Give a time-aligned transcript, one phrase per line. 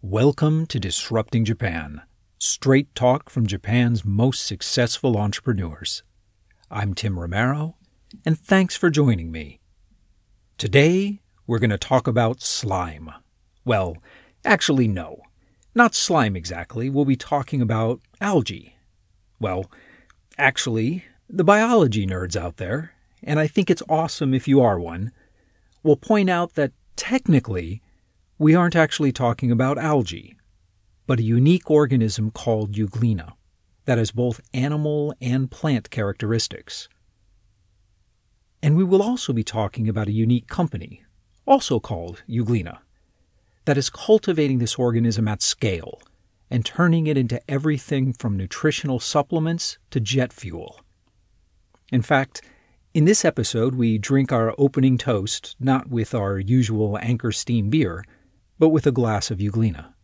[0.00, 2.02] Welcome to Disrupting Japan,
[2.38, 6.04] straight talk from Japan's most successful entrepreneurs.
[6.70, 7.74] I'm Tim Romero,
[8.24, 9.58] and thanks for joining me.
[10.56, 13.10] Today, we're going to talk about slime.
[13.64, 13.96] Well,
[14.44, 15.20] actually, no.
[15.74, 16.88] Not slime exactly.
[16.88, 18.76] We'll be talking about algae.
[19.40, 19.68] Well,
[20.38, 25.10] actually, the biology nerds out there, and I think it's awesome if you are one,
[25.82, 27.82] will point out that technically,
[28.38, 30.36] we aren't actually talking about algae,
[31.06, 33.32] but a unique organism called Euglena
[33.84, 36.88] that has both animal and plant characteristics.
[38.62, 41.02] And we will also be talking about a unique company,
[41.46, 42.78] also called Euglena,
[43.64, 46.00] that is cultivating this organism at scale
[46.50, 50.80] and turning it into everything from nutritional supplements to jet fuel.
[51.90, 52.42] In fact,
[52.94, 58.04] in this episode, we drink our opening toast not with our usual Anchor Steam beer
[58.58, 59.94] but with a glass of Euglena.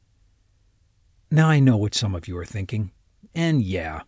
[1.30, 2.92] Now I know what some of you are thinking,
[3.34, 4.02] and yeah,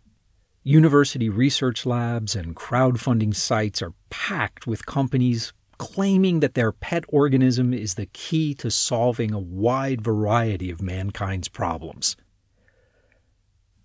[0.63, 7.75] university research labs and crowdfunding sites are packed with companies claiming that their pet organism
[7.75, 12.17] is the key to solving a wide variety of mankind's problems.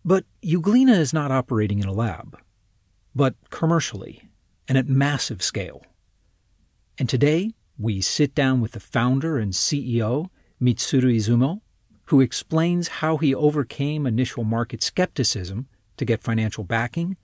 [0.03, 2.37] But Euglena is not operating in a lab,
[3.13, 4.29] but commercially
[4.67, 5.83] and at massive scale.
[6.97, 10.29] And today, we sit down with the founder and CEO
[10.61, 11.61] Mitsuru Izumo,
[12.05, 17.17] who explains how he overcame initial market skepticism to get financial backing,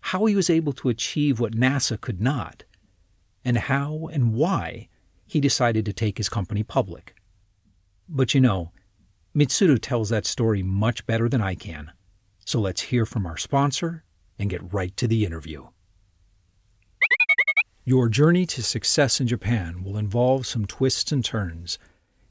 [0.00, 2.64] how he was able to achieve what NASA could not,
[3.44, 4.88] and how and why
[5.26, 7.14] he decided to take his company public.
[8.08, 8.72] But you know,
[9.34, 11.92] Mitsuru tells that story much better than I can.
[12.44, 14.04] So let's hear from our sponsor
[14.38, 15.68] and get right to the interview.
[17.84, 21.78] Your journey to success in Japan will involve some twists and turns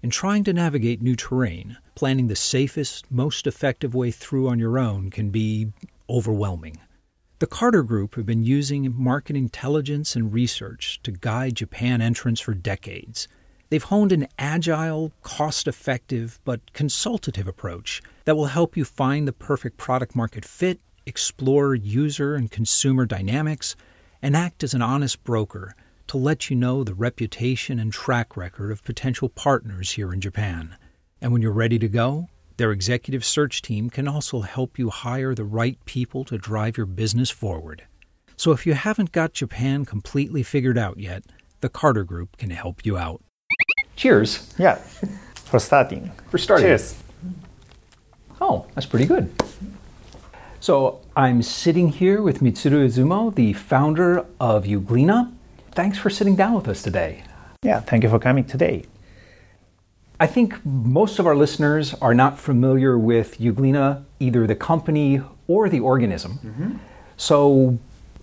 [0.03, 4.79] in trying to navigate new terrain, planning the safest, most effective way through on your
[4.79, 5.71] own can be
[6.09, 6.77] overwhelming.
[7.39, 12.53] The Carter Group have been using market intelligence and research to guide Japan entrants for
[12.53, 13.27] decades.
[13.69, 19.33] They've honed an agile, cost effective, but consultative approach that will help you find the
[19.33, 23.75] perfect product market fit, explore user and consumer dynamics,
[24.21, 25.73] and act as an honest broker
[26.11, 30.75] to let you know the reputation and track record of potential partners here in Japan.
[31.21, 32.27] And when you're ready to go,
[32.57, 36.85] their executive search team can also help you hire the right people to drive your
[36.85, 37.87] business forward.
[38.35, 41.23] So if you haven't got Japan completely figured out yet,
[41.61, 43.21] the Carter Group can help you out.
[43.95, 44.53] Cheers.
[44.57, 44.75] Yeah,
[45.35, 46.11] for starting.
[46.29, 46.67] For starting.
[46.67, 47.01] Cheers.
[48.41, 49.31] Oh, that's pretty good.
[50.59, 55.31] So I'm sitting here with Mitsuru Izumo, the founder of Euglena,
[55.73, 57.23] thanks for sitting down with us today.
[57.63, 58.85] Yeah, thank you for coming today.
[60.19, 65.69] I think most of our listeners are not familiar with Euglena, either the company or
[65.69, 66.33] the organism.
[66.33, 66.77] Mm-hmm.
[67.17, 67.79] So,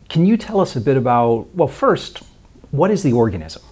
[0.09, 2.23] can you tell us a bit about, well, first,
[2.71, 3.63] what is the organism?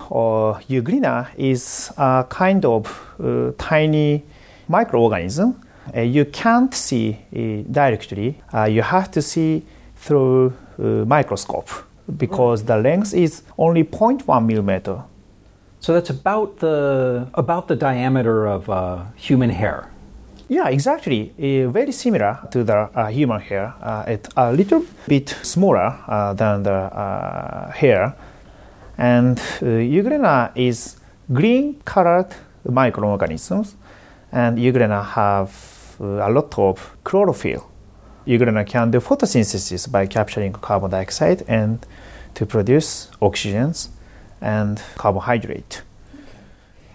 [0.00, 2.84] Uh, Euglena is a kind of
[3.22, 4.24] uh, tiny
[4.68, 5.54] microorganism.
[5.96, 9.64] Uh, you can't see uh, directly, uh, you have to see
[9.96, 11.70] through uh, microscope
[12.16, 15.02] because the length is only 0.1 millimeter.
[15.80, 19.90] So that's about the about the diameter of uh, human hair.
[20.48, 21.30] Yeah, exactly.
[21.38, 23.74] Uh, very similar to the uh, human hair.
[23.82, 28.14] Uh, it's a little bit smaller uh, than the uh, hair,
[28.96, 30.96] and Euglena is
[31.32, 33.76] green-colored microorganisms,
[34.32, 35.52] and Euglena have
[36.00, 37.67] a lot of chlorophyll.
[38.28, 41.86] Euglena can do photosynthesis by capturing carbon dioxide and
[42.34, 43.88] to produce oxygens
[44.42, 45.82] and carbohydrate.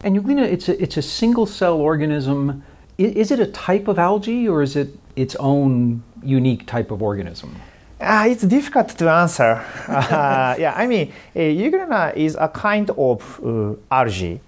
[0.04, 2.64] And Euglena, it's a, it's a single cell organism.
[3.00, 7.56] Is it a type of algae or is it its own unique type of organism?
[8.00, 9.64] Uh, it's difficult to answer.
[9.88, 14.40] uh, yeah, I mean, uh, Euglena is a kind of uh, algae,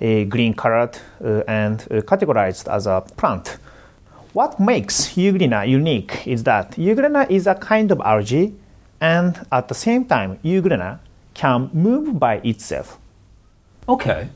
[0.00, 3.58] uh, green colored uh, and uh, categorized as a plant.
[4.32, 8.54] What makes Euglena unique is that Euglena is a kind of algae
[8.98, 11.00] and at the same time, Euglena
[11.34, 12.98] can move by itself.
[13.86, 14.28] Okay.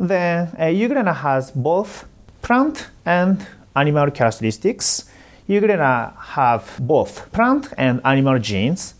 [0.00, 2.04] Then uh, Euglena has both
[2.42, 3.46] plant and
[3.76, 5.04] animal characteristics.
[5.48, 8.94] Euglena have both plant and animal genes,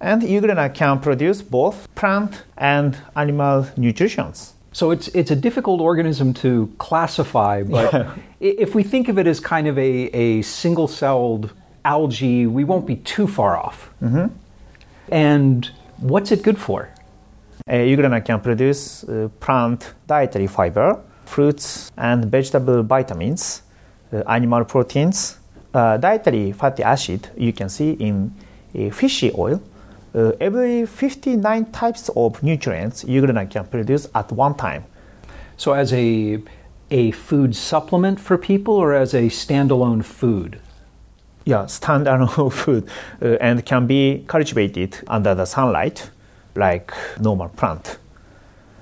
[0.00, 4.54] and Euglena can produce both plant and animal nutritions.
[4.72, 8.14] So it's it's a difficult organism to classify, but yeah.
[8.40, 11.52] if we think of it as kind of a, a single celled
[11.84, 13.90] algae, we won't be too far off.
[14.02, 14.26] Mm-hmm.
[15.10, 16.88] And what's it good for?
[17.68, 23.62] Uh, Euglena can produce uh, plant dietary fiber fruits and vegetable vitamins,
[24.12, 25.38] uh, animal proteins,
[25.74, 28.32] uh, dietary fatty acid you can see in
[28.90, 29.60] fishy oil.
[30.14, 34.84] Uh, every 59 types of nutrients Euglena can produce at one time.
[35.56, 36.42] So, as a
[36.90, 40.60] a food supplement for people, or as a standalone food?
[41.44, 42.86] Yeah, standalone food
[43.22, 46.10] uh, and can be cultivated under the sunlight
[46.54, 47.98] like normal plant.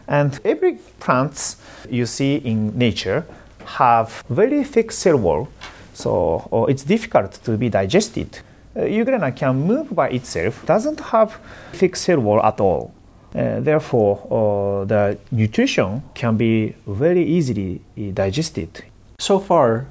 [0.08, 1.56] And every plants
[1.88, 3.24] you see in nature
[3.64, 5.48] have very thick cell wall,
[5.94, 8.40] so it's difficult to be digested.
[8.76, 11.40] Uh, can move by itself, doesn't have
[11.72, 12.92] fixed cell wall at all.
[13.34, 17.80] Uh, therefore, uh, the nutrition can be very easily
[18.14, 18.84] digested.
[19.18, 19.86] So far,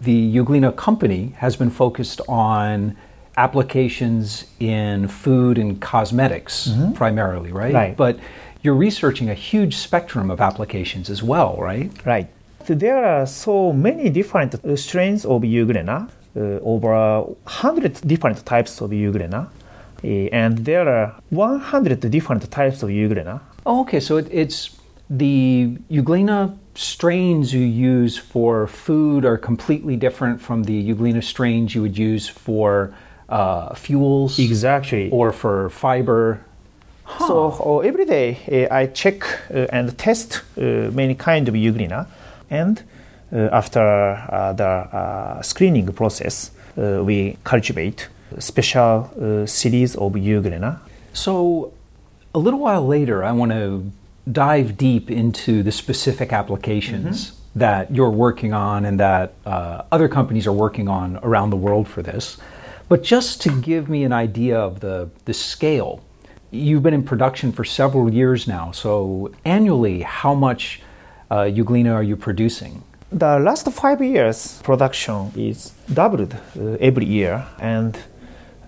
[0.00, 2.96] the Euglena company has been focused on
[3.36, 6.92] applications in food and cosmetics mm-hmm.
[6.92, 7.74] primarily, right?
[7.74, 7.96] Right.
[7.96, 8.18] But
[8.62, 11.90] you're researching a huge spectrum of applications as well, right?
[12.04, 12.28] Right.
[12.66, 19.48] There are so many different strains of Euglena, uh, over 100 different types of Euglena,
[20.04, 23.40] uh, and there are 100 different types of Euglena.
[23.64, 24.76] Oh, okay, so it, it's
[25.08, 31.82] the Euglena strains you use for food are completely different from the Euglena strains you
[31.82, 32.92] would use for
[33.28, 34.38] uh, fuels.
[34.38, 35.10] Exactly.
[35.10, 36.44] Or for fiber.
[37.04, 37.26] Huh.
[37.26, 42.06] So uh, every day uh, I check uh, and test uh, many kind of Euglena,
[42.50, 42.82] and uh,
[43.32, 48.08] after the screening process, we cultivate
[48.38, 50.78] special series of Euglena.
[51.12, 51.72] So
[52.34, 53.90] a little while later, I want to
[54.30, 57.58] dive deep into the specific applications mm-hmm.
[57.60, 61.88] that you're working on and that uh, other companies are working on around the world
[61.88, 62.38] for this.
[62.88, 66.02] But just to give me an idea of the, the scale,
[66.50, 68.70] you've been in production for several years now.
[68.72, 70.80] So, annually, how much
[71.30, 72.82] uh, Euglena are you producing?
[73.12, 77.96] The last five years, production is doubled uh, every year, and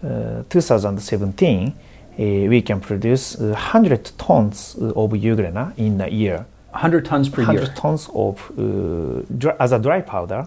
[0.05, 6.47] uh, 2017 uh, we can produce 100 uh, tons of Euglena in a year.
[6.71, 7.63] 100 tons per 100 year?
[7.63, 10.47] 100 tons of, uh, dry, as a dry powder.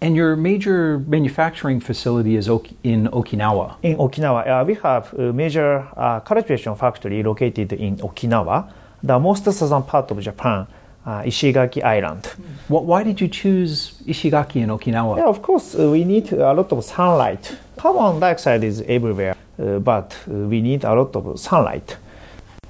[0.00, 3.76] And your major manufacturing facility is in Okinawa?
[3.84, 4.48] In Okinawa.
[4.48, 8.68] Uh, we have a major uh, cultivation factory located in Okinawa,
[9.00, 10.66] the most southern part of Japan,
[11.06, 12.26] uh, Ishigaki Island.
[12.68, 15.16] why did you choose Ishigaki in Okinawa?
[15.18, 17.56] Yeah, of course, we need a lot of sunlight.
[17.76, 19.34] Carbon dioxide is everywhere.
[19.58, 21.96] Uh, but uh, we need a lot of sunlight.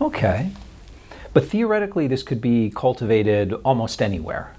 [0.00, 0.50] Okay.
[1.32, 4.52] But theoretically, this could be cultivated almost anywhere.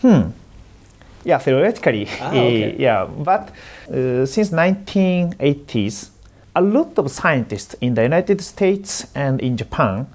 [0.00, 0.30] Hmm.
[1.24, 2.76] Yeah, theoretically, ah, okay.
[2.78, 3.04] yeah.
[3.04, 3.50] But
[3.90, 6.10] uh, since 1980s,
[6.54, 10.06] a lot of scientists in the United States and in Japan,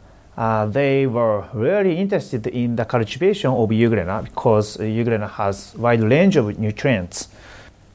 [0.41, 6.35] uh, they were really interested in the cultivation of Euglena because Euglena has wide range
[6.35, 7.27] of nutrients.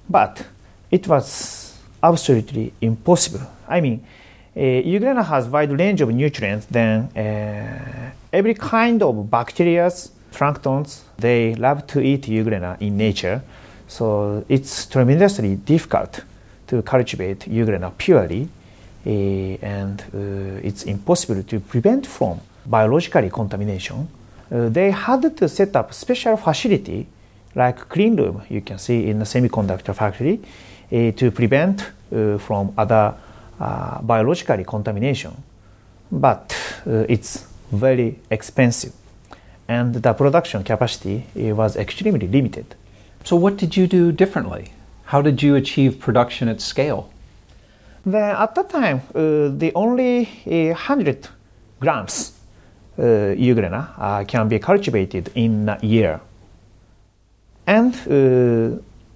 [0.08, 0.46] But
[0.88, 3.44] it was absolutely impossible.
[3.66, 4.06] I mean,
[4.56, 6.66] uh, Euglena has wide range of nutrients.
[6.66, 9.90] Then uh, every kind of bacteria,
[10.30, 13.42] planktons, they love to eat Euglena in nature.
[13.88, 16.20] So it's tremendously difficult
[16.68, 18.48] to cultivate Euglena purely,
[19.06, 24.08] and uh, it's impossible to prevent from biologically contamination.
[24.50, 27.06] Uh, they had to set up special facility
[27.54, 30.40] like clean room you can see in the semiconductor factory
[30.92, 33.14] uh, to prevent uh, from other
[33.60, 35.32] uh, biologically contamination.
[36.10, 36.54] But
[36.86, 38.92] it's very expensive
[39.66, 42.76] and the production capacity was extremely limited.
[43.24, 44.72] So, what did you do differently?
[45.06, 47.10] How did you achieve production at scale?
[48.06, 51.28] Then, at that time, uh, the only uh, 100
[51.80, 52.32] grams
[52.98, 53.02] uh,
[53.36, 56.20] Euglena uh, can be cultivated in a year.
[57.66, 57.92] And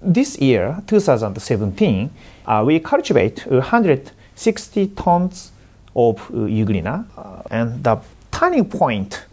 [0.03, 2.11] this year, 2017,
[2.47, 5.53] uh, we cultivate 160 tons
[5.95, 7.99] of uh, Euglena, uh, and the
[8.31, 9.27] turning point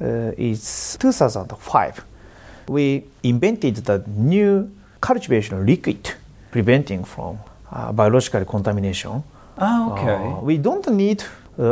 [0.00, 2.04] uh, is 2005.
[2.68, 4.70] We invented the new
[5.00, 6.12] cultivation liquid
[6.50, 7.38] preventing from
[7.74, 9.22] uh, biological contamination.
[9.58, 10.14] Oh, okay.
[10.14, 11.24] Uh, we don't need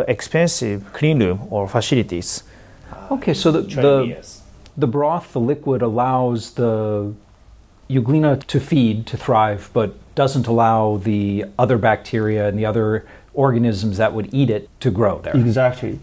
[0.06, 2.44] expensive clean room or facilities.
[3.10, 4.16] Okay, so the, the,
[4.76, 7.12] the broth, the liquid, allows the
[7.90, 13.96] Euglena to feed, to thrive, but doesn't allow the other bacteria and the other organisms
[13.96, 15.36] that would eat it to grow there.
[15.36, 15.98] Exactly.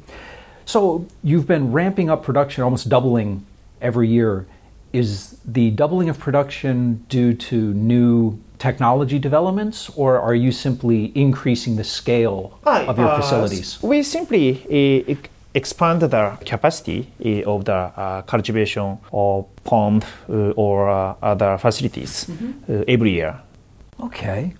[0.65, 3.45] So you've been ramping up production, almost doubling
[3.81, 4.45] every year.
[4.91, 11.77] Is the doubling of production due to new technology developments, or are you simply increasing
[11.77, 13.81] the scale of your uh, facilities?
[13.81, 15.15] We simply uh,
[15.55, 22.29] expand the capacity eh, of the uh, cultivation of pond uh, or uh, other facilities
[22.69, 23.39] uh, every year.
[23.99, 24.53] Okay.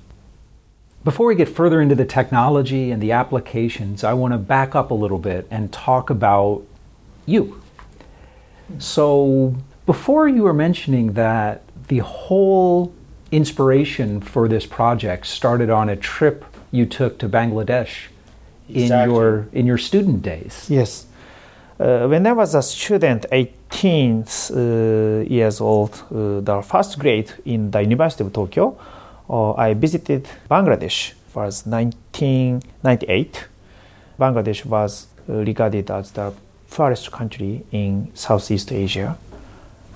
[1.04, 4.92] Before we get further into the technology and the applications, I want to back up
[4.92, 6.64] a little bit and talk about
[7.26, 7.62] you.
[8.80, 12.94] So, before you were mentioning that the whole
[13.32, 18.08] inspiration for this project started on a trip you took to Bangladesh
[18.68, 19.14] in Exactly.
[19.14, 20.66] your in your student days.
[20.70, 21.06] Yes.
[21.80, 27.72] Uh, when I was a student, 18 uh, years old, uh, the first grade in
[27.72, 28.78] the University of Tokyo,
[29.30, 31.12] uh, I visited Bangladesh.
[31.12, 33.48] It was 1998.
[34.20, 36.34] Bangladesh was uh, regarded as the
[36.70, 39.18] poorest country in Southeast Asia,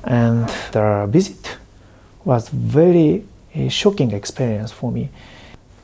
[0.05, 1.57] and the visit
[2.25, 3.25] was very
[3.55, 5.09] uh, shocking experience for me.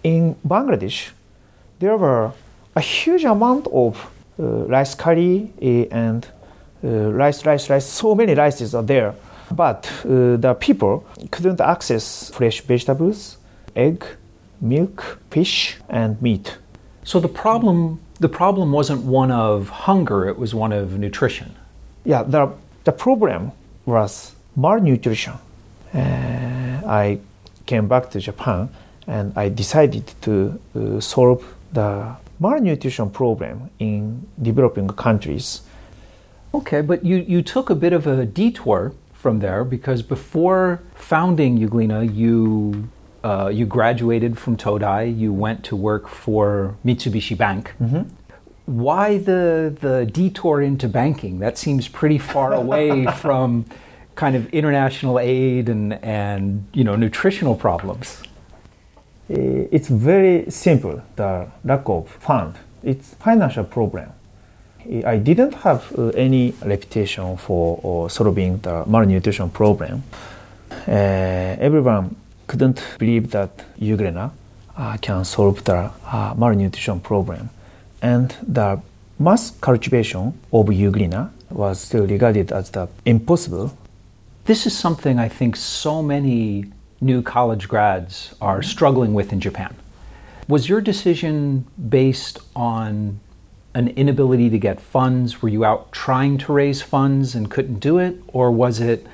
[0.04, 1.10] In Bangladesh,
[1.80, 2.32] there were
[2.76, 5.66] a huge amount of uh, rice curry uh,
[5.96, 6.28] and
[6.84, 7.86] uh, rice, rice, rice.
[7.86, 9.14] So many rices are there,
[9.52, 13.38] but uh, the people couldn't access fresh vegetables,
[13.76, 14.06] egg,
[14.62, 16.58] milk, fish, and meat.
[17.04, 21.56] So the problem the problem wasn't one of hunger, it was one of nutrition.
[22.06, 22.52] Yeah, the
[22.84, 23.52] the problem
[23.86, 25.34] was malnutrition.
[25.94, 27.20] Uh, I
[27.66, 28.70] came back to Japan
[29.08, 31.44] and I decided to uh, solve
[31.74, 35.62] the malnutrition problem in developing countries.
[36.54, 41.60] Okay, but you, you took a bit of a detour from there because before founding
[41.60, 42.90] Euglena, you
[43.24, 45.18] uh, you graduated from Todai.
[45.18, 47.74] You went to work for Mitsubishi Bank.
[48.66, 51.40] Why the the detour into banking?
[51.40, 53.66] That seems pretty far away from
[54.20, 58.22] kind of international aid and and you know nutritional problems.
[59.30, 62.56] Uh, It's very simple, the lack of fund.
[62.84, 64.10] It's financial problem.
[65.06, 70.04] I didn't have uh, any reputation for solving the malnutrition problem.
[70.88, 72.16] Uh, everyone
[72.48, 73.50] couldn't believe that
[73.80, 74.32] Euglena
[74.78, 77.50] uh, can solve the uh, malnutrition problem.
[78.02, 78.82] And the
[79.20, 83.70] mass cultivation of Euglena was still regarded as the impossible
[84.50, 86.66] This is something I think so many
[87.00, 89.76] new college grads are struggling with in Japan.
[90.48, 93.20] Was your decision based on
[93.76, 95.44] an inability to get funds?
[95.44, 98.24] Were you out trying to raise funds and couldn't do it?
[98.30, 99.06] Or was it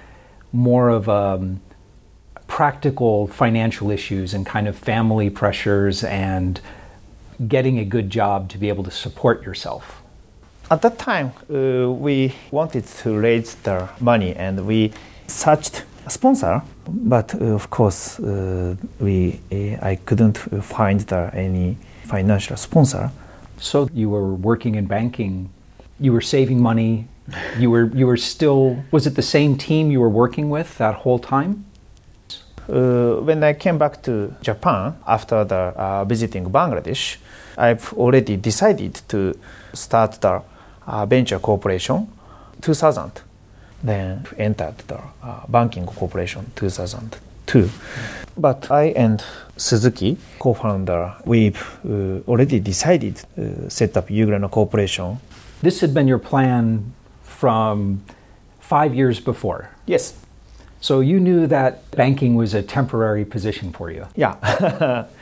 [0.53, 1.59] more of um,
[2.47, 6.61] practical financial issues and kind of family pressures and
[7.45, 10.01] getting a good job to be able to support yourself?
[10.71, 14.93] At that time, uh, we wanted to raise the money and we
[15.27, 21.31] searched a sponsor, but uh, of course, uh, we uh, I couldn't uh, find the,
[21.33, 23.11] any financial sponsor.
[23.57, 25.49] So you were working in banking,
[25.99, 27.07] you were saving money,
[27.57, 30.95] you were you were still was it the same team you were working with that
[30.95, 31.65] whole time?
[32.67, 37.17] Uh, when I came back to Japan after the uh, visiting Bangladesh,
[37.57, 39.37] I've already decided to
[39.73, 40.41] start the
[40.87, 42.07] uh, venture corporation
[42.61, 43.21] 2000.
[43.85, 47.69] Then entered the uh, banking corporation 2002.
[48.35, 49.23] But I and
[49.57, 55.19] Suzuki, co-founder, we've uh, already decided to set up Euglena Corporation.
[55.61, 58.01] This had been your plan from
[58.59, 59.69] 5 years before.
[59.85, 60.15] Yes.
[60.81, 64.07] So you knew that banking was a temporary position for you.
[64.15, 65.05] Yeah.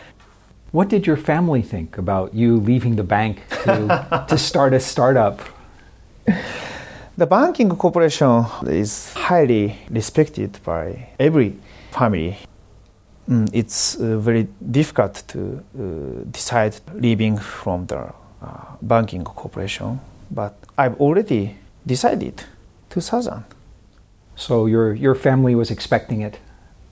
[0.73, 5.39] What did your family think about you leaving the bank to, to start a startup?
[7.15, 11.53] The banking corporation is highly respected by every
[11.91, 12.37] family.
[13.29, 18.11] Mm, it's uh, very difficult to uh, decide leaving from the uh,
[18.81, 19.99] banking corporation,
[20.31, 21.55] but I've already
[21.85, 22.43] decided
[22.89, 23.43] 2000.
[24.35, 26.39] So your your family was expecting it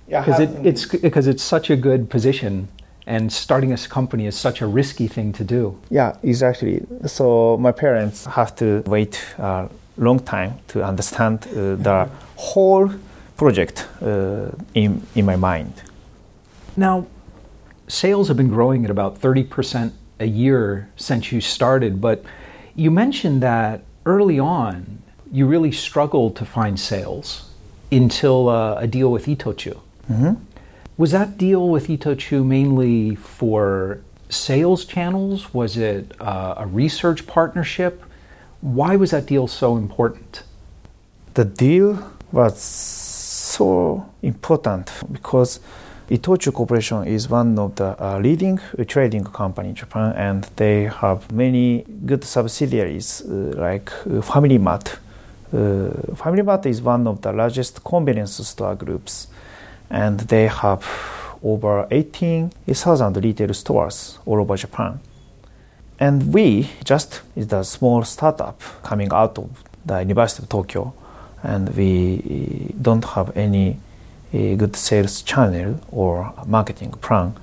[0.08, 2.68] Yeah, because it, it's because it's such a good position
[3.08, 5.76] and starting a company is such a risky thing to do.
[5.90, 6.86] yeah, exactly.
[7.08, 9.68] So my parents have to wait a
[10.02, 12.92] long time to understand uh, the whole
[13.38, 15.74] project uh, in in my mind.
[16.76, 17.06] Now,
[17.88, 22.24] sales have been growing at about 30% a year since you started, but
[22.76, 25.00] you mentioned that early on
[25.32, 27.50] you really struggled to find sales
[27.92, 29.78] until uh, a deal with Itochu.
[30.98, 35.54] Was that deal with Itochu mainly for sales channels?
[35.54, 38.04] Was it uh, a research partnership?
[38.62, 40.44] Why was that deal so important?
[41.34, 41.98] the deal
[42.32, 45.60] was so important because
[46.10, 51.32] Itochu Corporation is one of the uh, leading trading company in Japan, and they have
[51.32, 55.00] many good subsidiaries uh, like uh, Family Mart.
[55.54, 59.28] Uh, Family Mart is one of the largest convenience store groups,
[59.90, 60.86] and they have
[61.44, 65.00] over 18,000 retail stores all over Japan.
[66.02, 69.52] And we just is a small startup coming out of
[69.86, 70.96] the University of Tokyo,
[71.44, 73.80] and we don't have any
[74.34, 77.36] a good sales channel or marketing plan.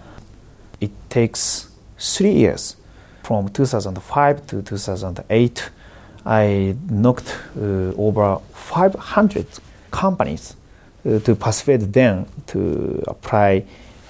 [0.81, 2.75] It takes three years
[3.23, 5.71] from 2005 to 2008.
[6.27, 9.47] I knocked uh, over 500
[9.93, 10.57] companies
[11.07, 13.63] uh, to persuade them to apply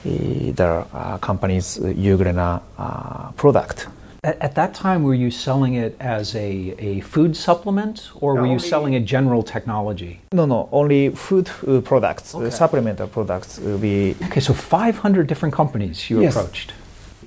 [0.07, 0.87] uh, their
[1.21, 3.89] company's Euglena uh, product.
[4.25, 8.41] At, at, that time, were you selling it as a, a food supplement or no,
[8.41, 10.21] were you selling a general technology?
[10.33, 12.49] No, no, only food uh, products, uh, okay.
[12.49, 13.59] uh, supplemental products.
[13.61, 16.35] Uh, we okay, so 500 different companies you yes.
[16.35, 16.73] approached.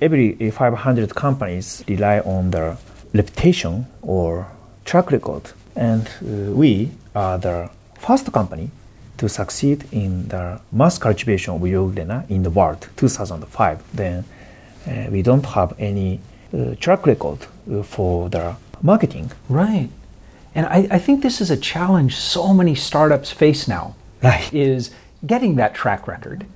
[0.02, 2.76] Every uh, 500 companies rely on their
[3.14, 4.46] reputation or
[4.84, 7.70] track record, and uh, we are the
[8.00, 8.70] first company
[9.16, 13.82] to succeed in the mass cultivation of Euglena in the world, 2005.
[13.94, 14.24] Then
[15.10, 16.20] we don't have any
[16.80, 19.30] track record uh, for their marketing.
[19.48, 19.90] Right.
[20.54, 23.94] And I, I think this is a challenge so many startups face now.
[24.22, 24.52] Right.
[24.52, 24.90] Is
[25.26, 26.46] getting that track record.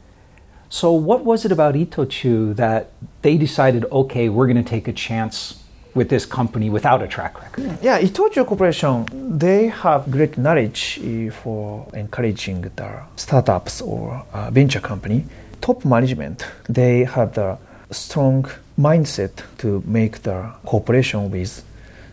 [0.69, 2.91] So, what was it about Itochu that
[3.23, 5.62] they decided, okay, we're going to take a chance
[5.95, 7.79] with this company without a track record?
[7.81, 9.07] Yeah, Itochu Corporation,
[9.38, 15.25] they have great knowledge uh, for encouraging the startups or uh, venture company.
[15.61, 17.59] Top management, they have the
[17.91, 18.47] strong
[18.78, 21.64] mindset to make the cooperation with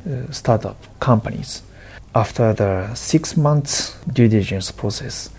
[0.07, 1.61] uh, startup companies.
[2.15, 5.29] After the six months due diligence process,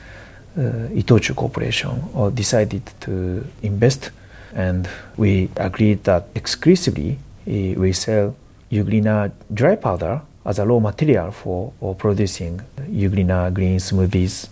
[0.57, 4.11] uh, Itochu Corporation uh, decided to invest,
[4.55, 8.35] and we agreed that exclusively uh, we sell
[8.71, 14.49] Euglena dry powder as a raw material for producing Euglena green smoothies,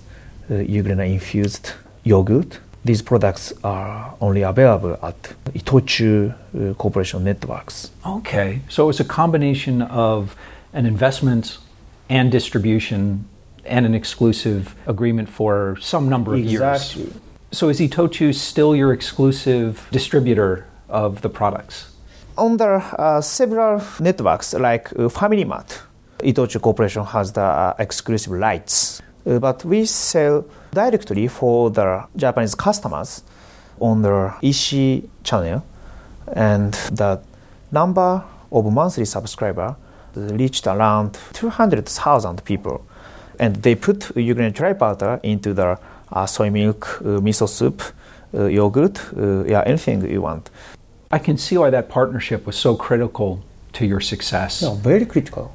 [0.50, 1.72] uh, Euglena infused
[2.04, 5.22] yogurt, these products are only available at
[5.54, 7.90] Itochu uh, Corporation networks.
[8.04, 10.34] Okay, so it's a combination of
[10.72, 11.58] an investment
[12.08, 13.24] and distribution
[13.64, 17.02] and an exclusive agreement for some number of exactly.
[17.02, 17.14] years.
[17.52, 21.92] So is Itochu still your exclusive distributor of the products?
[22.36, 25.80] On the uh, several networks like uh, Family Mart,
[26.18, 32.54] Itochu Corporation has the uh, exclusive rights uh, but we sell directly for the Japanese
[32.54, 33.22] customers
[33.78, 35.64] on the EC channel,
[36.34, 37.20] and the
[37.70, 39.76] number of monthly subscriber
[40.14, 42.84] reached around 200,000 people.
[43.38, 45.78] And they put Euglena dry powder into the
[46.12, 47.82] uh, soy milk, uh, miso soup,
[48.34, 50.50] uh, yogurt, uh, yeah, anything you want.
[51.10, 53.42] I can see why that partnership was so critical
[53.74, 54.62] to your success.
[54.62, 55.52] No, very critical.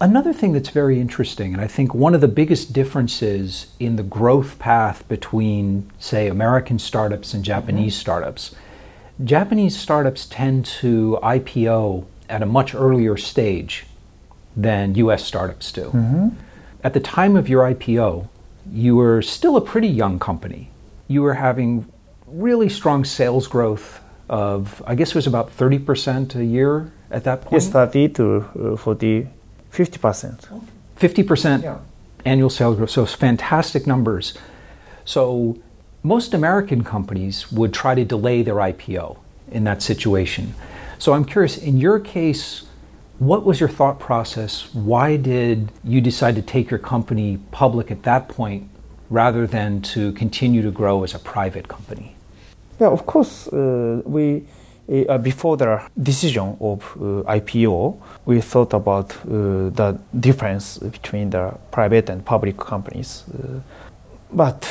[0.00, 4.04] Another thing that's very interesting, and I think one of the biggest differences in the
[4.04, 7.52] growth path between, say, American startups and mm-hmm.
[7.52, 8.00] Japanese mm-hmm.
[8.00, 8.54] startups,
[9.24, 13.86] Japanese startups tend to IPO at a much earlier stage
[14.56, 15.86] than US startups do.
[15.86, 16.28] Mm-hmm.
[16.84, 18.28] At the time of your IPO,
[18.70, 20.70] you were still a pretty young company.
[21.08, 21.90] You were having
[22.28, 27.40] really strong sales growth of, I guess it was about 30% a year at that
[27.40, 27.54] point?
[27.54, 29.28] Yes, 30 to uh, 40
[29.70, 30.48] Fifty percent.
[30.96, 31.64] Fifty percent
[32.24, 32.90] annual sales growth.
[32.90, 34.34] So fantastic numbers.
[35.04, 35.58] So
[36.02, 39.18] most American companies would try to delay their IPO
[39.50, 40.54] in that situation.
[40.98, 42.64] So I'm curious, in your case,
[43.18, 44.72] what was your thought process?
[44.74, 48.68] Why did you decide to take your company public at that point
[49.10, 52.14] rather than to continue to grow as a private company?
[52.80, 54.44] Yeah, of course, uh, we
[54.88, 61.54] uh, before the decision of uh, IPO, we thought about uh, the difference between the
[61.70, 63.22] private and public companies.
[63.28, 63.60] Uh,
[64.32, 64.66] but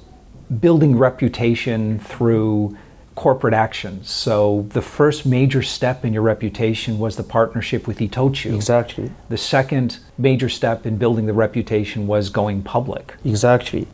[0.60, 2.76] building reputation through
[3.14, 4.10] corporate actions.
[4.10, 8.54] So the first major step in your reputation was the partnership with Itochu.
[8.54, 9.10] Exactly.
[9.30, 13.14] The second major step in building the reputation was going public.
[13.24, 13.86] Exactly.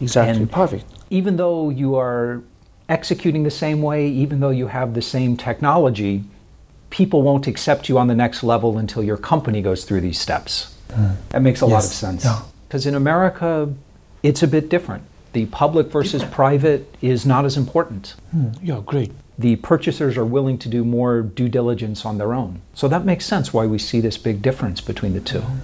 [0.00, 0.42] Exactly.
[0.42, 0.84] And- Perfect.
[1.10, 2.42] even though you are
[2.88, 6.24] executing the same way, even though you have the same technology,
[6.90, 10.74] people won't accept you on the next level until your company goes through these steps.
[10.92, 11.12] Hmm.
[11.30, 11.92] That makes a lot of Yes.
[11.92, 12.24] sense.
[12.24, 12.40] Yeah.
[12.68, 13.68] Because in America,
[14.22, 15.02] it's a bit different.
[15.32, 18.14] The public versus private is not as important.
[18.30, 18.48] Hmm.
[18.62, 19.12] Yeah, great.
[19.38, 22.60] The purchasers are willing to do more due diligence on their own.
[22.72, 25.40] So that makes sense why we see this big difference between the two.
[25.40, 25.58] Hmm.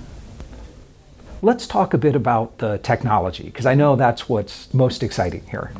[1.44, 5.72] Let's talk a bit about the technology, because I know that's what's most exciting here.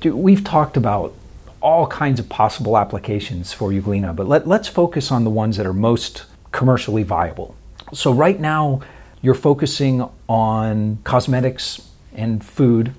[0.00, 1.14] Do- We've talked about
[1.60, 5.66] all kinds of possible applications for Euglena, but let, let's focus on the ones that
[5.66, 7.54] are most commercially viable.
[7.92, 8.80] So, right now,
[9.22, 12.92] you're focusing on cosmetics and food.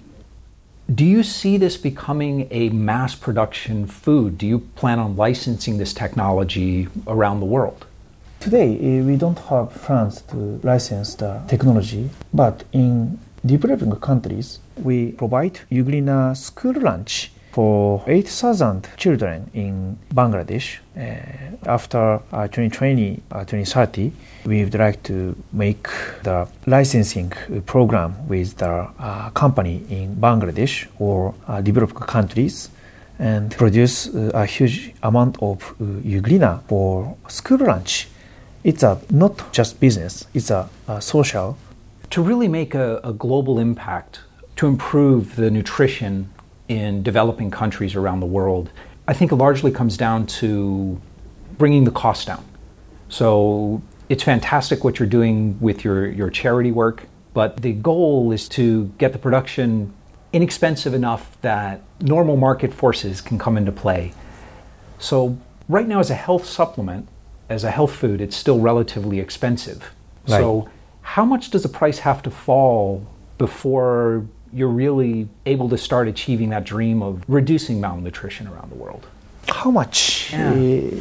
[0.93, 4.37] Do you see this becoming a mass production food?
[4.37, 7.85] Do you plan on licensing this technology around the world?
[8.39, 15.11] Today, eh, we don't have plans to license the technology, but in developing countries, we
[15.11, 20.79] provide Euglena school lunch for 8,000 children in Bangladesh.
[20.95, 21.19] Eh,
[21.65, 24.13] after uh, 2020, uh, 2030,
[24.45, 25.89] we would like to make
[26.23, 32.69] the licensing uh, program with the uh, company in Bangladesh or uh, developed countries
[33.19, 38.07] and produce uh, a huge amount of uh, Euglena for school lunch.
[38.63, 41.57] It's a not just business; it's a, a social.
[42.11, 44.21] To really make a, a global impact,
[44.55, 46.29] to improve the nutrition
[46.69, 48.71] in developing countries around the world,
[49.07, 51.01] I think it largely comes down to
[51.57, 52.45] bringing the cost down.
[53.09, 57.03] So it's fantastic what you're doing with your, your charity work,
[57.33, 59.93] but the goal is to get the production
[60.31, 64.13] inexpensive enough that normal market forces can come into play.
[64.99, 67.07] So, right now, as a health supplement,
[67.49, 69.91] as a health food, it's still relatively expensive.
[70.27, 70.69] So,
[71.01, 73.07] how much does the price have to fall
[73.39, 79.07] before you're really able to start achieving that dream of reducing malnutrition around the world?
[79.47, 80.31] How much?
[80.31, 80.91] Yeah.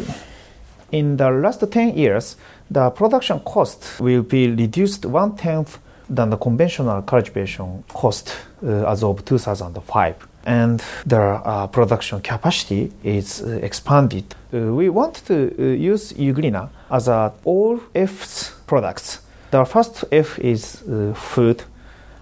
[0.90, 2.37] In the last 10 years,
[2.70, 9.04] the production cost will be reduced one tenth than the conventional cultivation cost uh, as
[9.04, 10.28] of 2005.
[10.46, 14.34] And the uh, production capacity is uh, expanded.
[14.52, 19.20] Uh, we want to uh, use Euglena as a all F's products.
[19.50, 21.64] The first F is uh, food,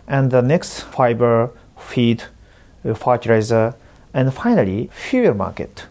[0.08, 2.24] and the next fiber, feed,
[2.84, 3.74] uh, fertilizer,
[4.14, 5.86] and finally fuel market.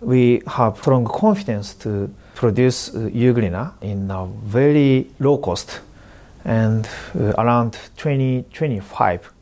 [0.00, 5.80] We have strong confidence to produce uh, Euglena in a very low cost
[6.44, 9.32] and uh, around 2025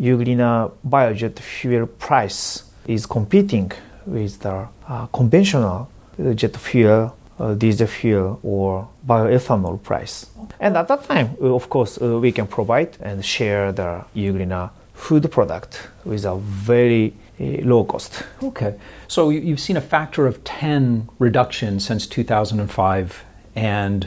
[0.00, 3.70] Euglena biojet fuel price is competing
[4.06, 10.26] with the uh, conventional uh, jet fuel, uh, diesel fuel or bioethanol price.
[10.60, 14.70] And at that time, uh, of course, uh, we can provide and share the Euglena
[14.94, 18.22] food product with a very uh, low cost.
[18.42, 18.74] Okay.
[19.08, 23.24] So you- you've seen a factor of 10 reduction since 2005,
[23.56, 24.06] and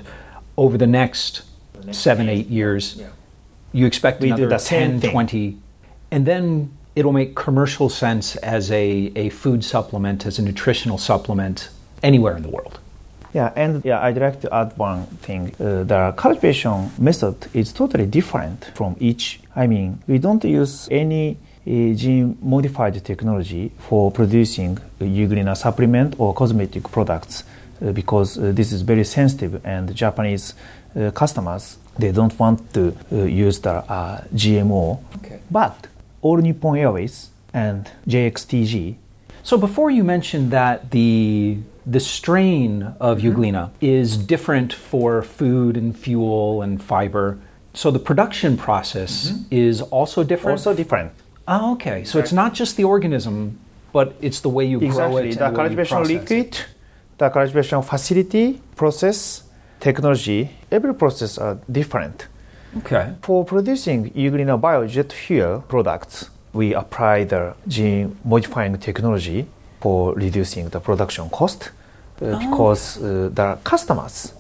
[0.55, 1.41] over the next
[1.91, 3.01] seven, eight years,
[3.71, 5.57] you expect We another the 10, 20,
[6.11, 11.69] and then it'll make commercial sense as a, a food supplement, as a nutritional supplement
[12.03, 12.79] anywhere in the world.
[13.33, 15.53] Yeah, and yeah, I'd like to add one thing.
[15.59, 19.39] Uh, the cultivation method is totally different from each.
[19.55, 26.15] I mean, we don't use any uh, gene modified technology for producing uh, Euglena supplement
[26.19, 27.43] or cosmetic products
[27.81, 30.53] uh, because uh, this is very sensitive and Japanese
[30.95, 34.99] uh, customers they don't want to uh, use the uh, GMO.
[35.17, 35.39] Okay.
[35.49, 35.87] But
[36.21, 38.95] All Nippon Airways and JXTG
[39.43, 43.41] So before you mentioned that the the strain of Mm-hmm.
[43.41, 47.37] Euglena is different for food and fuel and fiber.
[47.73, 50.59] So the production process is also different.
[50.59, 50.69] Mm-hmm.
[50.69, 51.11] also different.
[51.47, 52.03] Oh, okay.
[52.03, 53.59] So it's not just the organism,
[53.91, 55.29] but it's the way you grow Exactly.
[55.29, 55.37] it.
[55.37, 56.57] The and the cultivation liquid,
[57.17, 59.43] the cultivation facility, process,
[59.79, 62.27] technology, every process are different.
[62.77, 63.13] Okay.
[63.21, 69.47] For producing Euglena biojet fuel products, we apply the gene modifying technology
[69.83, 71.61] for reducing the production cost
[72.21, 74.33] uh, because uh, the customers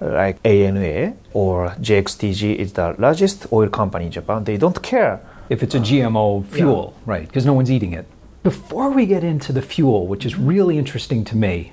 [0.00, 1.54] uh, like ANA or
[1.86, 4.44] JXTG is the largest oil company in Japan.
[4.44, 5.14] They don't care.
[5.48, 8.06] If it's a GMO fuel, right, because no one's eating it.
[8.44, 11.72] Before we get into the fuel, which is really interesting to me,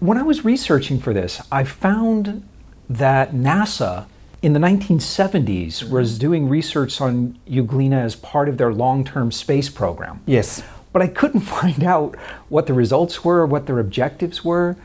[0.00, 2.46] when I was researching for this, I found
[2.90, 4.06] that NASA
[4.42, 9.70] in the 1970s was doing research on Euglena as part of their long term space
[9.70, 10.20] program.
[10.26, 10.62] Yes.
[10.92, 12.16] But I couldn't find out
[12.48, 14.76] what the results were, what their objectives were.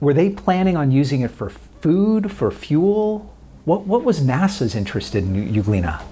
[0.00, 3.32] Were they planning on using it for food, for fuel?
[3.64, 6.02] What, what was NASA's interest in Euglena?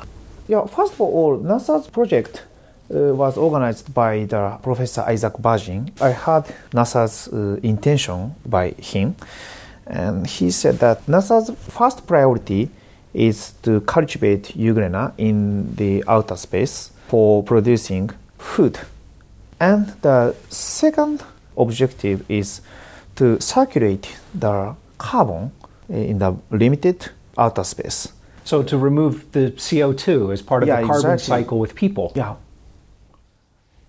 [0.49, 2.45] Yeah, first of all, NASA's project
[2.91, 5.91] uh, was organized by the Professor Isaac Virgin.
[6.01, 9.17] I heard NASA's uh, intention by him,
[9.87, 12.71] and he said that NASA's first priority
[13.15, 18.79] is to cultivate Euglena in the outer space for producing food.
[19.65, 21.23] And the second
[21.57, 22.61] objective is
[23.17, 25.53] to circulate the carbon
[25.89, 28.13] in the limited outer space.
[28.45, 31.45] So, to remove the CO2 as part of Yeah, the carbon exactly.
[31.45, 32.13] cycle with people.
[32.15, 32.35] Yeah,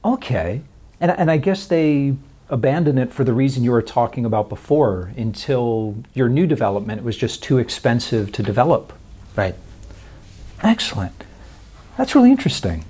[0.05, 0.61] Okay.
[1.01, 2.13] And, and I guess they
[2.49, 7.17] abandoned it for the reason you were talking about before until your new development was
[7.17, 8.93] just too expensive to develop.
[9.35, 9.55] right.
[10.63, 11.23] Excellent.
[11.97, 12.85] That's really interesting.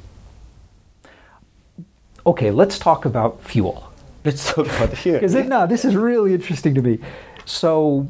[2.27, 3.91] Okay, let's talk about fuel.
[4.23, 5.19] Let's talk about here.
[5.19, 6.99] Because no, this is really interesting to me.
[7.45, 8.07] So,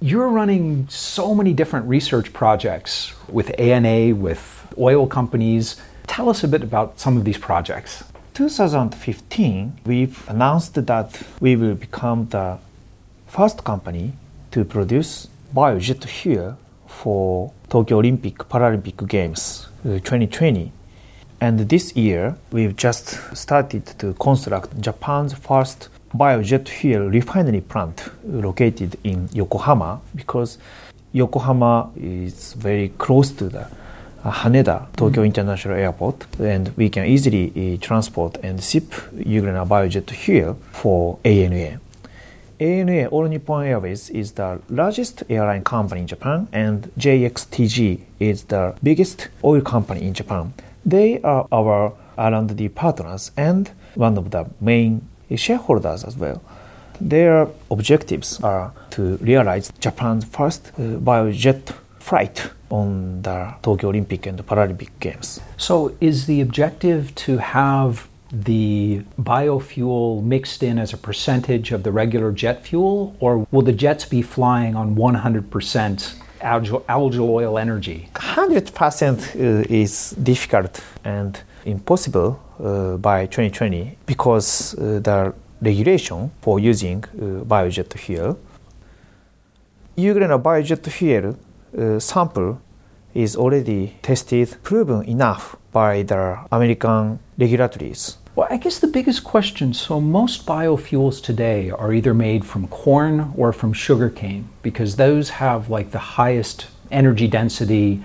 [0.00, 5.80] you're running so many different research projects with ANA, with oil companies.
[6.06, 8.04] Tell us a bit about some of these projects.
[8.34, 12.58] 2015, we've announced that we will become the
[13.26, 14.12] first company
[14.52, 20.72] to produce biojet fuel for Tokyo Olympic Paralympic Games uh, 2020.
[21.42, 28.96] And this year, we've just started to construct Japan's first biojet fuel refinery plant located
[29.02, 30.58] in Yokohama because
[31.12, 33.66] Yokohama is very close to the
[34.22, 40.08] uh, Haneda Tokyo International Airport, and we can easily uh, transport and ship Euglena biojet
[40.12, 41.80] fuel for ANA.
[42.60, 48.76] ANA, All Nippon Airways, is the largest airline company in Japan, and JXTG is the
[48.80, 50.52] biggest oil company in Japan.
[50.84, 56.42] They are our R&D partners and one of the main shareholders as well.
[57.00, 64.38] Their objectives are to realize Japan's first uh, biojet flight on the Tokyo Olympic and
[64.46, 65.40] Paralympic Games.
[65.56, 71.92] So, is the objective to have the biofuel mixed in as a percentage of the
[71.92, 78.08] regular jet fuel, or will the jets be flying on 100% algal, algal oil energy?
[78.32, 87.04] 100% uh, is difficult and impossible uh, by 2020 because uh, the regulation for using
[87.04, 88.38] uh, biojet fuel.
[89.98, 91.36] Euglena biojet fuel
[91.76, 92.58] uh, sample
[93.14, 98.16] is already tested, proven enough by the American regulatories.
[98.34, 103.34] Well, I guess the biggest question so, most biofuels today are either made from corn
[103.36, 108.02] or from sugarcane because those have like the highest energy density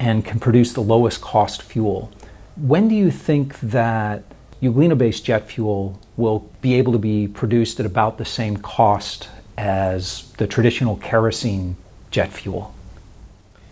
[0.00, 2.10] and can produce the lowest cost fuel.
[2.56, 4.24] When do you think that
[4.62, 9.28] Euglena based jet fuel will be able to be produced at about the same cost
[9.56, 11.76] as the traditional kerosene
[12.10, 12.74] jet fuel?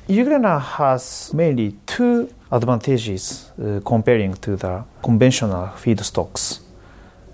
[0.08, 6.60] Euglena has mainly two advantages uh, comparing to the conventional feedstocks.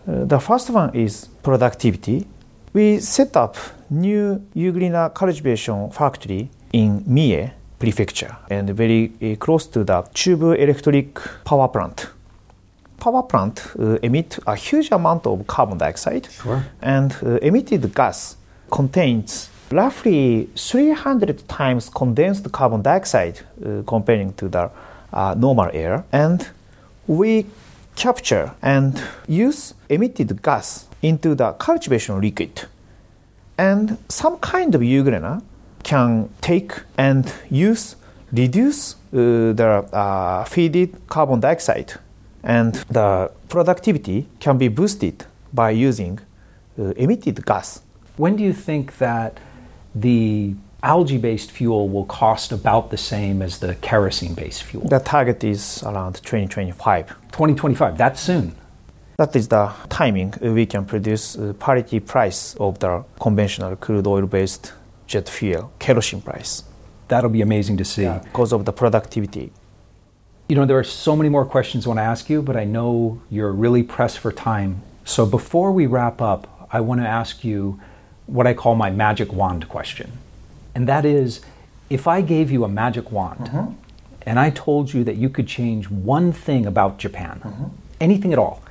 [0.09, 2.27] Uh, the first one is productivity.
[2.73, 3.57] We set up
[3.91, 7.53] new Euglena cultivation factory in Mie
[7.85, 11.09] prefecture and very uh, close to the Chubu electric
[11.45, 12.09] power plant.
[12.99, 16.63] Power plant uh, emit a huge amount of carbon dioxide Sure.
[16.81, 18.37] and uh, emitted gas
[18.71, 24.71] contains roughly 300 times condensed carbon dioxide uh, comparing to the
[25.13, 26.49] uh, normal air and
[27.07, 27.45] we
[27.97, 32.63] capture and use emitted gas into the cultivation liquid
[33.59, 35.41] and some kind of euglena
[35.85, 37.97] can take and use
[38.33, 41.93] reduce uh, the uh, feeded carbon dioxide
[42.43, 46.19] and the productivity can be boosted by using
[46.79, 47.81] uh, emitted gas
[48.17, 49.39] When do you think that
[49.95, 54.89] the algae based fuel will cost about the same as the kerosene based fuel?
[54.89, 58.53] the target is around 2025 2025, that's soon.
[59.17, 64.27] that is the timing we can produce uh, parity price of the conventional crude oil
[64.27, 64.73] based
[65.07, 66.65] jet fuel, kerosene price.
[67.09, 68.03] That'll be amazing to see.
[68.05, 69.53] Yeah, because of the productivity.
[70.49, 72.65] You know, there are so many more questions I want to ask you, but I
[72.65, 74.83] know you're really pressed for time.
[75.05, 77.81] So before we wrap up, I want to ask you
[78.27, 80.13] what I call my magic wand question.
[80.75, 81.41] And that is
[81.91, 83.73] if I gave you a magic wand Mm-hmm.
[84.27, 87.65] and I told you that you could change one thing about Japan, Mm-hmm.
[88.01, 88.63] anything at all,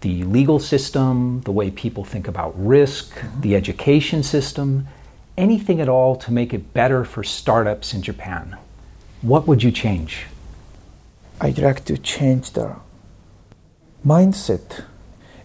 [0.00, 3.40] the legal system, the way people think about risk, Mm-hmm.
[3.40, 4.86] the education system,
[5.36, 8.56] anything at all to make it better for startups in Japan,
[9.22, 10.26] what would you change?
[11.40, 12.76] I'd like to change the
[14.04, 14.84] mindset.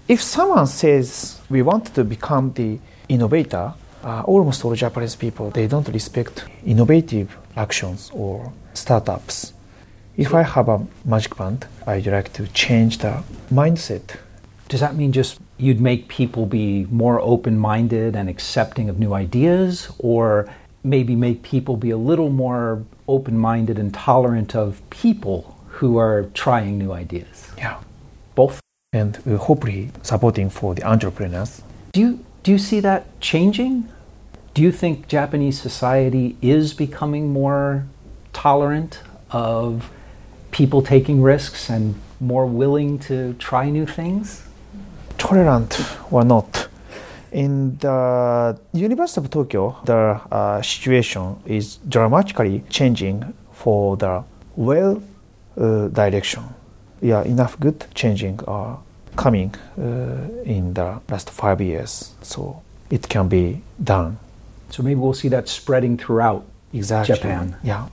[0.07, 5.67] If someone says we want to become the innovator, uh, almost all Japanese people they
[5.67, 9.53] don't respect innovative actions or startups.
[10.17, 14.17] If I have a magic wand, I'd like to change the mindset.
[14.69, 19.13] Does that mean just you'd make people be more open minded and accepting of new
[19.13, 19.91] ideas?
[19.99, 20.49] Or
[20.83, 26.23] maybe make people be a little more open minded and tolerant of people who are
[26.33, 27.51] trying new ideas?
[27.57, 27.81] Yeah.
[28.35, 28.59] Both.
[28.93, 31.61] And uh, hopefully supporting for the entrepreneurs.
[31.93, 33.89] Do you, do you see that changing?
[34.53, 37.85] Do you think Japanese society is becoming more
[38.31, 39.89] tolerant of
[40.51, 44.43] people taking risks and more willing to try new things?
[45.27, 45.79] Tolerant
[46.11, 46.67] or not.
[47.31, 54.23] In the University of Tokyo, the uh, situation is dramatically changing for the
[54.55, 55.01] well
[55.57, 56.43] uh, direction.
[57.01, 58.79] Yeah, enough good changing are
[59.15, 59.81] coming uh,
[60.45, 64.17] in the last five years, so it can be done.
[64.69, 67.15] So maybe we'll see that spreading throughout Exactly.
[67.15, 67.55] Japan.
[67.63, 67.87] Yeah.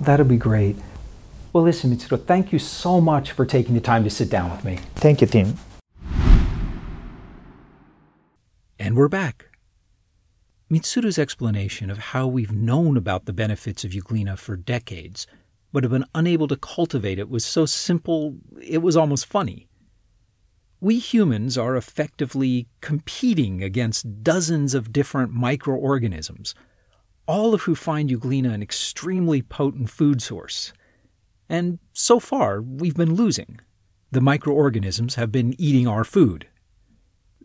[0.00, 0.76] That'll be great.
[1.52, 4.64] Well, listen, Mitsuru, thank you so much for taking the time to sit down with
[4.64, 4.78] me.
[4.94, 5.56] Thank you, Tim.
[8.80, 9.46] And we're back.
[10.70, 15.26] Mitsuru's explanation of how we've known about the benefits of Euglena for decades,
[15.72, 19.68] but have been unable to cultivate it was so simple it was almost funny.
[20.80, 26.54] We humans are effectively competing against dozens of different microorganisms,
[27.26, 30.72] all of who find Euglena an extremely potent food source.
[31.48, 33.58] And so far, we've been losing.
[34.12, 36.46] The microorganisms have been eating our food.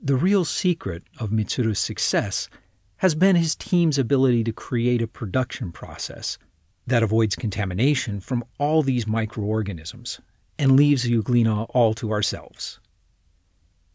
[0.06, 2.50] The real secret of Mitsuru's success
[2.98, 6.38] has been his team's ability to create a production process
[6.86, 10.20] that avoids contamination from all these microorganisms
[10.60, 12.82] and leaves Euglena all to ourselves.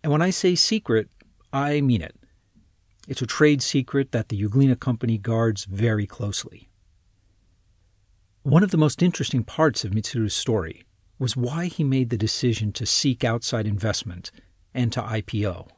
[0.02, 1.10] And when I say secret,
[1.52, 2.16] I mean it.
[3.06, 6.70] It's a trade secret that the Euglena company guards very closely.
[8.44, 10.86] One of the most interesting parts of Mitsuru's story
[11.18, 14.30] was why he made the decision to seek outside investment
[14.72, 15.68] and to IPO.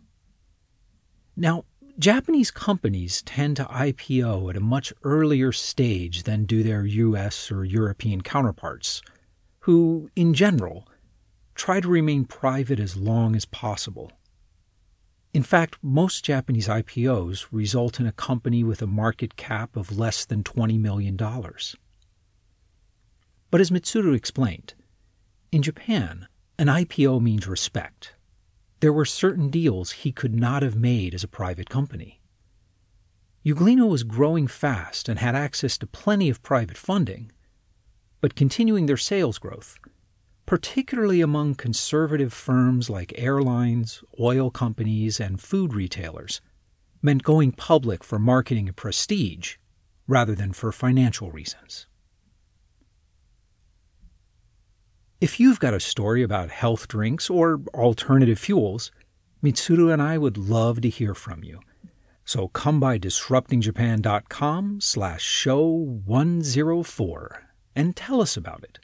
[1.37, 1.64] Now,
[1.99, 7.64] Japanese companies tend to IPO at a much earlier stage than do their US or
[7.64, 9.03] European counterparts,
[9.61, 10.88] who, in general,
[11.55, 14.11] try to remain private as long as possible.
[15.33, 20.25] In fact, most Japanese IPOs result in a company with a market cap of less
[20.25, 21.16] than $20 million.
[23.51, 24.75] But as Mitsuru explained,
[25.53, 26.27] in Japan,
[26.59, 28.14] an IPO means respect
[28.81, 32.21] there were certain deals he could not have made as a private company.
[33.45, 37.31] Euglena was growing fast and had access to plenty of private funding,
[38.21, 39.79] but continuing their sales growth,
[40.45, 46.40] particularly among conservative firms like airlines, oil companies, and food retailers,
[47.01, 49.57] meant going public for marketing and prestige
[50.07, 51.87] rather than for financial reasons.
[55.20, 58.90] If you've got a story about health drinks or alternative fuels,
[59.44, 61.61] Mitsuru and I would love to hear from you.
[62.24, 65.62] So come by disruptingjapan.com slash show
[66.06, 67.42] 104
[67.76, 68.78] and tell us about it.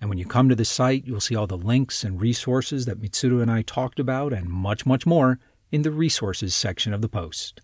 [0.00, 3.00] And when you come to the site, you'll see all the links and resources that
[3.00, 7.08] Mitsuru and I talked about and much, much more in the resources section of the
[7.08, 7.60] post.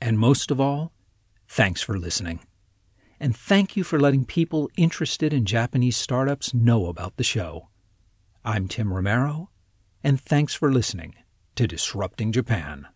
[0.00, 0.92] And most of all,
[1.48, 2.45] thanks for listening.
[3.18, 7.68] And thank you for letting people interested in Japanese startups know about the show.
[8.44, 9.50] I'm Tim Romero,
[10.04, 11.14] and thanks for listening
[11.56, 12.86] to Disrupting Japan.